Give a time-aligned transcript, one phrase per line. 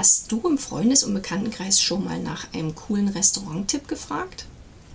[0.00, 4.46] Hast du im Freundes- und Bekanntenkreis schon mal nach einem coolen Restaurant-Tipp gefragt?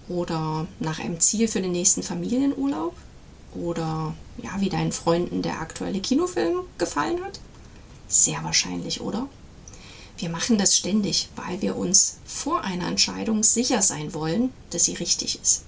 [0.10, 2.96] Oder nach einem Ziel für den nächsten Familienurlaub?
[3.54, 7.40] Oder ja, wie deinen Freunden der aktuelle Kinofilm gefallen hat?
[8.08, 9.30] Sehr wahrscheinlich, oder?
[10.18, 14.96] Wir machen das ständig, weil wir uns vor einer Entscheidung sicher sein wollen, dass sie
[14.96, 15.66] richtig ist.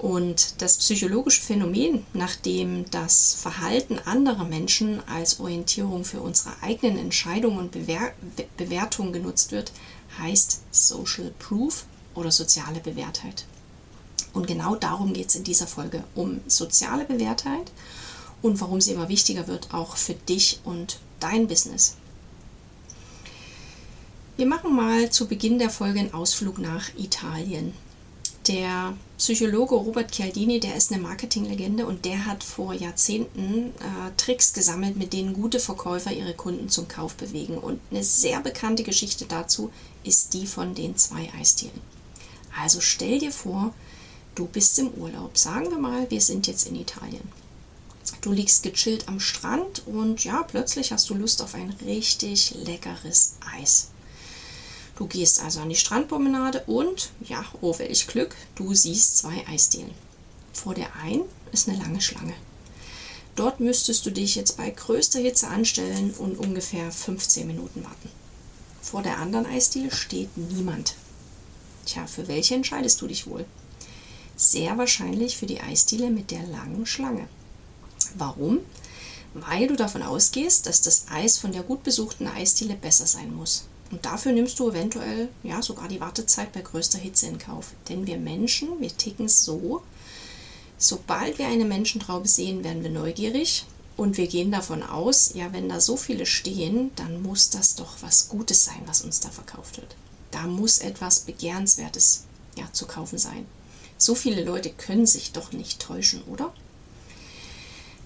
[0.00, 6.96] Und das psychologische Phänomen, nach dem das Verhalten anderer Menschen als Orientierung für unsere eigenen
[6.96, 8.12] Entscheidungen und Bewer
[8.56, 9.72] Bewertungen genutzt wird,
[10.18, 13.44] heißt Social Proof oder soziale Bewährtheit.
[14.32, 17.70] Und genau darum geht es in dieser Folge, um soziale Bewährtheit
[18.40, 21.96] und warum sie immer wichtiger wird, auch für dich und dein Business.
[24.38, 27.74] Wir machen mal zu Beginn der Folge einen Ausflug nach Italien.
[28.46, 34.54] Der Psychologe Robert Chialdini, der ist eine Marketinglegende und der hat vor Jahrzehnten äh, Tricks
[34.54, 37.58] gesammelt, mit denen gute Verkäufer ihre Kunden zum Kauf bewegen.
[37.58, 39.70] Und eine sehr bekannte Geschichte dazu
[40.04, 41.80] ist die von den zwei Eisdielen.
[42.58, 43.74] Also stell dir vor,
[44.34, 45.36] du bist im Urlaub.
[45.36, 47.28] Sagen wir mal, wir sind jetzt in Italien.
[48.22, 53.34] Du liegst gechillt am Strand und ja, plötzlich hast du Lust auf ein richtig leckeres
[53.58, 53.88] Eis.
[55.00, 59.94] Du gehst also an die Strandpromenade und, ja, oh welch Glück, du siehst zwei Eisdielen.
[60.52, 62.34] Vor der einen ist eine lange Schlange.
[63.34, 68.10] Dort müsstest du dich jetzt bei größter Hitze anstellen und ungefähr 15 Minuten warten.
[68.82, 70.96] Vor der anderen Eisdiele steht niemand.
[71.86, 73.46] Tja, für welche entscheidest du dich wohl?
[74.36, 77.26] Sehr wahrscheinlich für die Eisdiele mit der langen Schlange.
[78.18, 78.58] Warum?
[79.32, 83.64] Weil du davon ausgehst, dass das Eis von der gut besuchten Eisdiele besser sein muss.
[83.90, 87.72] Und dafür nimmst du eventuell ja sogar die Wartezeit bei größter Hitze in Kauf.
[87.88, 89.82] Denn wir Menschen, wir ticken so,
[90.78, 95.68] sobald wir eine Menschentraube sehen, werden wir neugierig und wir gehen davon aus, ja, wenn
[95.68, 99.76] da so viele stehen, dann muss das doch was Gutes sein, was uns da verkauft
[99.76, 99.96] wird.
[100.30, 102.24] Da muss etwas Begehrenswertes
[102.56, 103.46] ja, zu kaufen sein.
[103.98, 106.52] So viele Leute können sich doch nicht täuschen, oder?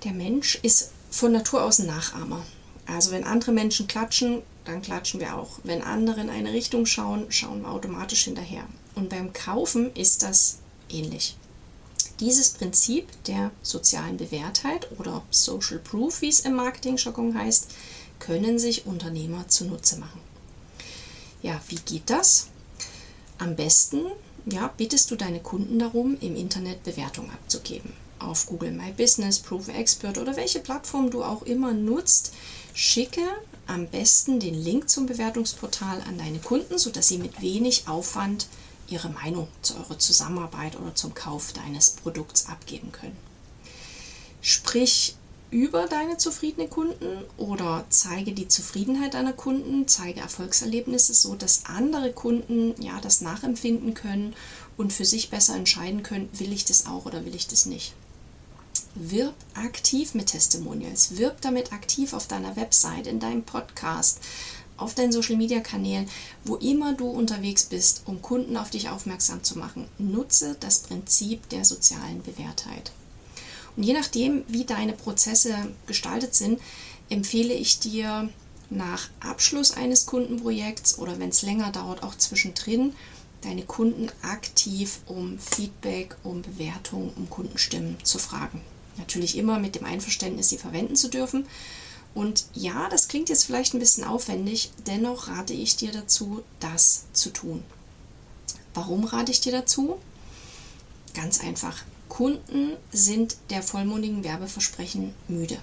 [0.02, 2.44] Der Mensch ist von Natur aus ein Nachahmer.
[2.86, 5.58] Also wenn andere Menschen klatschen, dann klatschen wir auch.
[5.62, 8.66] Wenn andere in eine Richtung schauen, schauen wir automatisch hinterher.
[8.94, 10.58] Und beim Kaufen ist das
[10.88, 11.36] ähnlich.
[12.20, 17.70] Dieses Prinzip der sozialen Bewährtheit oder Social Proof, wie es im Marketing-Jargon heißt,
[18.20, 20.20] können sich Unternehmer zunutze machen.
[21.42, 22.46] Ja, wie geht das?
[23.38, 24.06] Am besten
[24.46, 27.92] ja, bittest du deine Kunden darum, im Internet Bewertungen abzugeben.
[28.18, 32.32] Auf Google My Business, Proof Expert oder welche Plattform du auch immer nutzt,
[32.74, 33.22] schicke
[33.66, 38.46] am besten den Link zum Bewertungsportal an deine Kunden, sodass sie mit wenig Aufwand
[38.88, 43.16] ihre Meinung zu eurer Zusammenarbeit oder zum Kauf deines Produkts abgeben können.
[44.40, 45.16] Sprich
[45.50, 52.12] über deine zufriedenen Kunden oder zeige die Zufriedenheit deiner Kunden, zeige Erfolgserlebnisse, so dass andere
[52.12, 54.34] Kunden ja das nachempfinden können
[54.76, 57.94] und für sich besser entscheiden können, will ich das auch oder will ich das nicht.
[58.96, 64.20] Wirb aktiv mit Testimonials, wirb damit aktiv auf deiner Website, in deinem Podcast,
[64.76, 66.08] auf deinen Social Media Kanälen,
[66.44, 69.88] wo immer du unterwegs bist, um Kunden auf dich aufmerksam zu machen.
[69.98, 72.92] Nutze das Prinzip der sozialen Bewährtheit.
[73.76, 75.56] Und je nachdem, wie deine Prozesse
[75.86, 76.60] gestaltet sind,
[77.08, 78.28] empfehle ich dir
[78.70, 82.94] nach Abschluss eines Kundenprojekts oder wenn es länger dauert, auch zwischendrin,
[83.42, 88.60] deine Kunden aktiv um Feedback, um Bewertung, um Kundenstimmen zu fragen.
[88.96, 91.46] Natürlich immer mit dem Einverständnis, sie verwenden zu dürfen.
[92.14, 97.04] Und ja, das klingt jetzt vielleicht ein bisschen aufwendig, dennoch rate ich dir dazu, das
[97.12, 97.62] zu tun.
[98.72, 99.98] Warum rate ich dir dazu?
[101.12, 101.82] Ganz einfach.
[102.08, 105.58] Kunden sind der vollmundigen Werbeversprechen müde.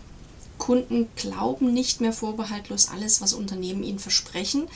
[0.57, 4.67] Kunden glauben nicht mehr vorbehaltlos alles, was Unternehmen ihnen versprechen.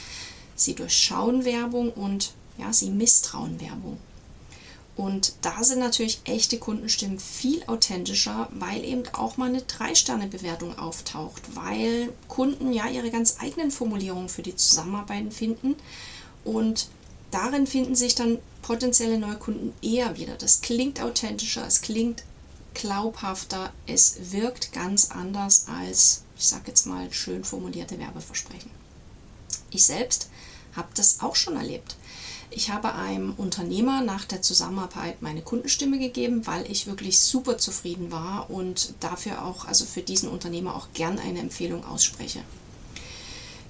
[0.56, 3.98] Sie durchschauen Werbung und ja, sie misstrauen Werbung.
[4.96, 11.42] Und da sind natürlich echte Kundenstimmen viel authentischer, weil eben auch mal eine Drei-Sterne-Bewertung auftaucht,
[11.54, 15.76] weil Kunden ja ihre ganz eigenen Formulierungen für die Zusammenarbeit finden
[16.46, 16.88] und
[17.32, 20.36] darin finden sich dann potenzielle Neukunden eher wieder.
[20.36, 22.24] Das klingt authentischer, es klingt
[22.74, 28.72] glaubhafter, es wirkt ganz anders als, ich sage jetzt mal, schön formulierte Werbeversprechen.
[29.72, 30.30] Ich selbst
[30.74, 31.96] habe das auch schon erlebt.
[32.52, 38.12] Ich habe einem Unternehmer nach der Zusammenarbeit meine Kundenstimme gegeben, weil ich wirklich super zufrieden
[38.12, 42.40] war und dafür auch, also für diesen Unternehmer auch gern eine Empfehlung ausspreche.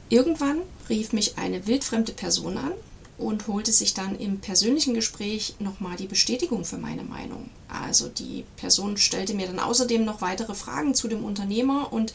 [0.10, 2.74] Irgendwann rief mich eine wildfremde Person an
[3.18, 7.50] und holte sich dann im persönlichen Gespräch nochmal die Bestätigung für meine Meinung.
[7.68, 12.14] Also die Person stellte mir dann außerdem noch weitere Fragen zu dem Unternehmer und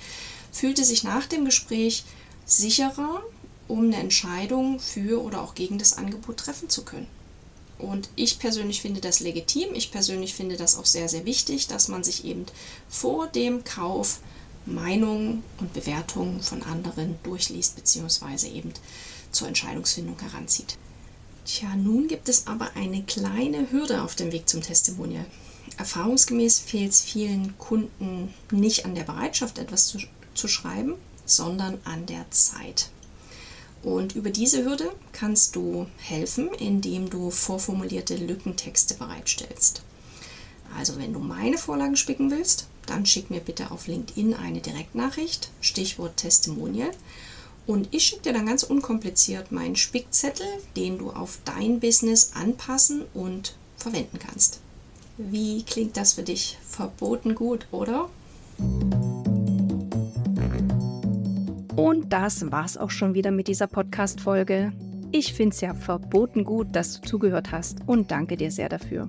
[0.52, 2.04] fühlte sich nach dem Gespräch
[2.44, 3.22] sicherer,
[3.70, 7.06] um eine Entscheidung für oder auch gegen das Angebot treffen zu können.
[7.78, 9.74] Und ich persönlich finde das legitim.
[9.74, 12.44] Ich persönlich finde das auch sehr, sehr wichtig, dass man sich eben
[12.88, 14.20] vor dem Kauf
[14.66, 18.48] Meinungen und Bewertungen von anderen durchliest bzw.
[18.48, 18.74] eben
[19.32, 20.76] zur Entscheidungsfindung heranzieht.
[21.46, 25.24] Tja, nun gibt es aber eine kleine Hürde auf dem Weg zum Testimonial.
[25.78, 29.98] Erfahrungsgemäß fehlt es vielen Kunden nicht an der Bereitschaft, etwas zu,
[30.34, 30.94] zu schreiben,
[31.24, 32.90] sondern an der Zeit.
[33.82, 39.82] Und über diese Hürde kannst du helfen, indem du vorformulierte Lückentexte bereitstellst.
[40.76, 45.50] Also wenn du meine Vorlagen spicken willst, dann schick mir bitte auf LinkedIn eine Direktnachricht,
[45.60, 46.90] Stichwort Testimonial.
[47.66, 50.46] Und ich schicke dir dann ganz unkompliziert meinen Spickzettel,
[50.76, 54.60] den du auf dein Business anpassen und verwenden kannst.
[55.16, 56.58] Wie klingt das für dich?
[56.66, 58.08] Verboten gut, oder?
[61.80, 64.70] Und das war's auch schon wieder mit dieser Podcast-Folge.
[65.12, 69.08] Ich finde es ja verboten gut, dass du zugehört hast und danke dir sehr dafür.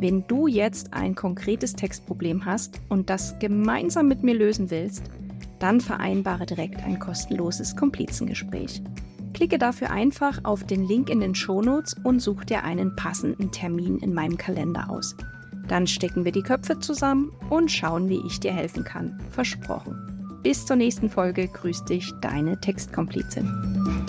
[0.00, 5.04] Wenn du jetzt ein konkretes Textproblem hast und das gemeinsam mit mir lösen willst,
[5.60, 8.82] dann vereinbare direkt ein kostenloses Komplizengespräch.
[9.32, 13.98] Klicke dafür einfach auf den Link in den Shownotes und such dir einen passenden Termin
[13.98, 15.14] in meinem Kalender aus.
[15.68, 19.20] Dann stecken wir die Köpfe zusammen und schauen, wie ich dir helfen kann.
[19.30, 20.07] Versprochen.
[20.42, 24.06] Bis zur nächsten Folge grüßt dich deine Textkomplizin.